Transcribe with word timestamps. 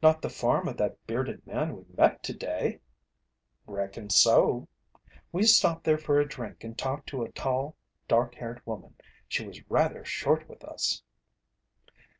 "Not 0.00 0.22
the 0.22 0.30
farm 0.30 0.68
of 0.68 0.76
that 0.76 1.04
bearded 1.08 1.44
man 1.44 1.74
we 1.76 1.84
met 1.96 2.22
today!" 2.22 2.78
"Reckon 3.66 4.10
so." 4.10 4.68
"We 5.32 5.42
stopped 5.42 5.82
there 5.82 5.98
for 5.98 6.20
a 6.20 6.28
drink 6.28 6.62
and 6.62 6.78
talked 6.78 7.08
to 7.08 7.24
a 7.24 7.32
tall, 7.32 7.74
dark 8.06 8.36
haired 8.36 8.64
woman. 8.64 8.94
She 9.26 9.44
was 9.44 9.68
rather 9.68 10.04
short 10.04 10.48
with 10.48 10.62
us." 10.62 11.02